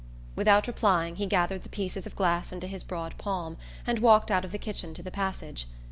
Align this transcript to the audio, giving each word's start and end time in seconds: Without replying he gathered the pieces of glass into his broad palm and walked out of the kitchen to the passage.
Without 0.35 0.65
replying 0.65 1.17
he 1.17 1.27
gathered 1.27 1.61
the 1.61 1.69
pieces 1.69 2.07
of 2.07 2.15
glass 2.15 2.51
into 2.51 2.65
his 2.65 2.81
broad 2.81 3.15
palm 3.19 3.55
and 3.85 3.99
walked 3.99 4.31
out 4.31 4.43
of 4.43 4.51
the 4.51 4.57
kitchen 4.57 4.95
to 4.95 5.03
the 5.03 5.11
passage. 5.11 5.67